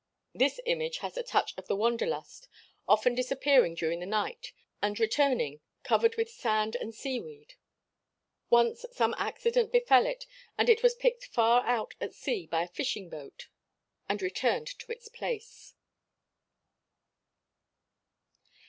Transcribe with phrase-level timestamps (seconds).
[0.33, 2.47] This Image has a touch of the wanderlust
[2.87, 7.53] often disappearing during the night and returning, covered with sand and sea weed.
[8.49, 10.25] Once some accident befell it
[10.57, 13.47] and it was picked far out at sea by a fishing boat
[14.09, 15.75] and returned to its place.